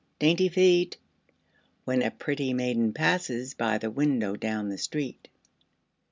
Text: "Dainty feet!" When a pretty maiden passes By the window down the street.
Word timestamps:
"Dainty 0.17 0.49
feet!" 0.49 0.97
When 1.85 2.01
a 2.01 2.09
pretty 2.09 2.55
maiden 2.55 2.91
passes 2.91 3.53
By 3.53 3.77
the 3.77 3.91
window 3.91 4.35
down 4.35 4.69
the 4.69 4.79
street. 4.79 5.27